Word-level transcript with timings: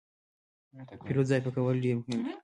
د 0.87 0.89
پیرود 1.05 1.27
ځای 1.29 1.39
پاکوالی 1.43 1.81
ډېر 1.85 1.95
مهم 1.99 2.05
دی. 2.25 2.31